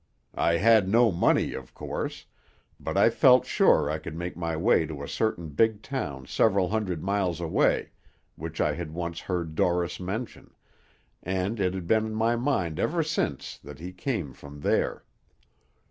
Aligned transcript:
I 0.33 0.53
had 0.57 0.89
no 0.89 1.11
money, 1.11 1.53
of 1.53 1.75
course, 1.75 2.25
but 2.79 2.97
I 2.97 3.11
felt 3.11 3.45
sure 3.45 3.87
I 3.87 3.99
could 3.99 4.15
make 4.15 4.35
my 4.35 4.57
way 4.57 4.87
to 4.87 5.03
a 5.03 5.07
certain 5.07 5.49
big 5.49 5.83
town 5.83 6.25
several 6.25 6.69
hundred 6.69 7.03
miles 7.03 7.39
away, 7.39 7.91
which 8.35 8.59
I 8.59 8.73
had 8.73 8.95
once 8.95 9.19
heard 9.19 9.53
Dorris 9.53 9.99
mention, 9.99 10.55
and 11.21 11.59
it 11.59 11.75
had 11.75 11.85
been 11.85 12.07
in 12.07 12.15
my 12.15 12.35
mind 12.35 12.79
ever 12.79 13.03
since 13.03 13.59
that 13.59 13.77
he 13.77 13.91
came 13.93 14.33
from 14.33 14.61
there. 14.61 15.03